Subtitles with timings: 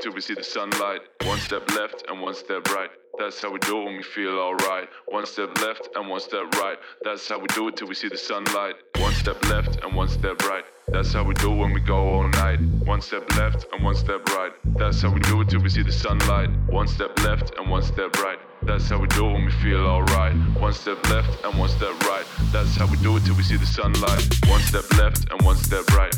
[0.00, 1.00] Till we see the sunlight.
[1.24, 2.90] One step left and one step right.
[3.18, 4.88] That's how we do it when we feel alright.
[5.06, 6.78] One step left and one step right.
[7.02, 8.76] That's how we do it till we see the sunlight.
[8.98, 10.64] One step left and one step right.
[10.86, 12.60] That's how we do it when we go all night.
[12.84, 14.52] One step left and one step right.
[14.76, 16.50] That's how we do it till we see the sunlight.
[16.68, 18.38] One step left and one step right.
[18.62, 20.34] That's how we do it when we feel alright.
[20.60, 22.24] One step left and one step right.
[22.52, 24.22] That's how we do it till we see the sunlight.
[24.46, 26.14] One step left and one step right.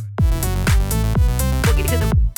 [1.65, 2.30] Boogie to the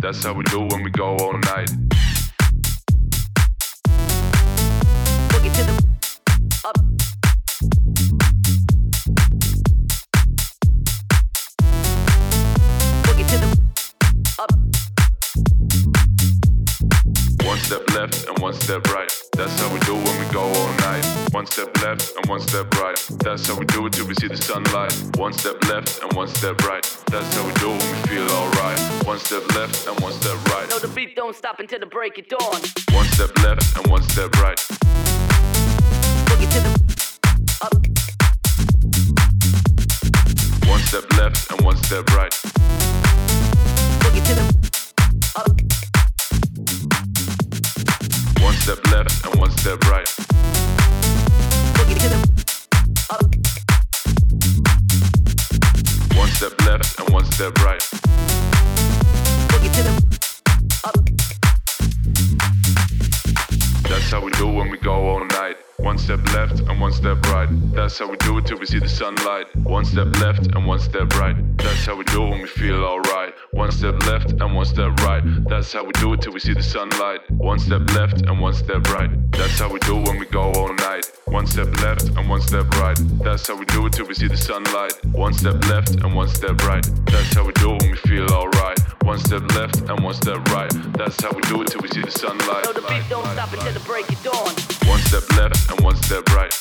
[0.00, 1.70] That's how we do when we go all night.
[5.28, 5.74] Boogie to the
[6.64, 6.76] up.
[13.02, 13.48] Boogie to the
[14.38, 14.52] up.
[17.46, 19.27] One step left and one step right.
[19.38, 21.06] That's how we do when we go all night.
[21.30, 22.98] One step left and one step right.
[23.22, 24.92] That's how we do it till we see the sunlight.
[25.16, 26.82] One step left and one step right.
[27.06, 28.80] That's how we do when we feel alright.
[29.06, 30.68] One step left and one step right.
[30.70, 32.60] No, the beat don't stop until the break of dawn.
[32.90, 34.58] One step left and one step right.
[36.26, 36.70] Boogie to the
[37.62, 37.74] up.
[40.68, 42.32] One step left and one step right.
[44.02, 44.42] Boogie to the
[45.36, 45.77] up.
[48.68, 50.06] Step left and one step right.
[56.14, 57.80] One step left and one step right.
[63.88, 65.56] That's how we do when we go all night.
[65.78, 67.48] One step left and one step right.
[67.72, 69.46] That's how we do it till we see the sunlight.
[69.56, 71.36] One step left and one step right.
[71.56, 73.27] That's how we do when we feel alright.
[73.52, 75.22] One step left and one step right.
[75.48, 77.20] That's how we do it till we see the sunlight.
[77.30, 79.10] One step left and one step right.
[79.32, 81.10] That's how we do it when we go all night.
[81.26, 82.98] One step left and one step right.
[83.24, 84.92] That's how we do it till we see the sunlight.
[85.06, 86.84] One step left and one step right.
[87.06, 88.78] That's how we do it when we feel alright.
[89.02, 90.70] One step left and one step right.
[90.92, 92.64] That's how we do it till we see the sunlight.
[92.64, 94.52] No, the beat don't stop until the break of dawn.
[94.88, 96.52] One step left and one step right.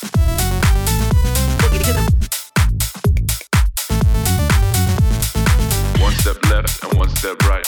[6.07, 7.65] One step left and one step right.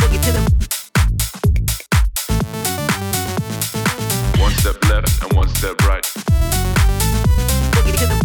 [0.00, 0.40] boogie to the
[4.40, 6.02] One step left and one step right.
[7.74, 8.16] boogie to the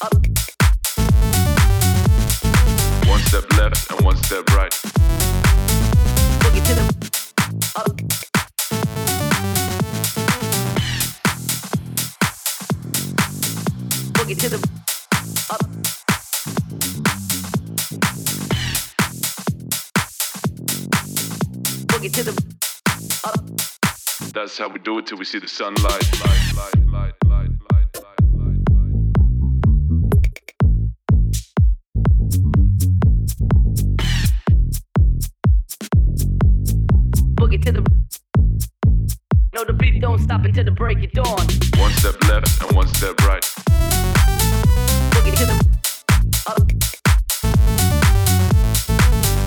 [0.00, 0.14] up.
[3.08, 4.72] One step left and one step right.
[6.42, 6.84] Boogie to the
[7.74, 7.96] up.
[14.14, 14.85] Boogie to the
[21.96, 22.32] Boogie to the.
[24.34, 25.82] That's how we do it till we see the sunlight.
[25.82, 28.94] Light, light, light, light, light, light, light, light.
[37.34, 37.80] Boogie to the
[39.54, 41.46] No, the beat don't stop until the break of dawn.
[41.78, 43.42] One step left and one step right.
[45.12, 45.56] Boogie to the
[46.46, 46.60] up.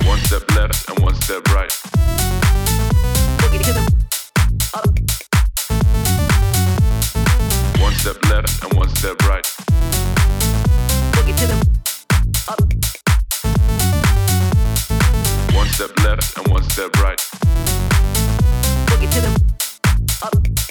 [0.07, 1.88] One step left and one step right.
[7.99, 9.43] step left and one step right.
[11.11, 11.55] Boogie to the
[12.47, 12.59] up.
[15.53, 17.19] One step left and one step right.
[18.87, 19.31] Boogie to the
[20.23, 20.68] up.